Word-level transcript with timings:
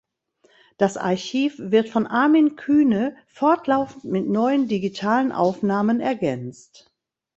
Das 0.79 0.97
Archiv 0.97 1.59
wird 1.59 1.87
von 1.87 2.07
Armin 2.07 2.55
Kühne 2.55 3.15
fortlaufend 3.27 4.05
mit 4.05 4.27
neuen 4.27 4.67
digitalen 4.67 5.31
Aufnahmen 5.31 5.99
ergänzt. 5.99 6.91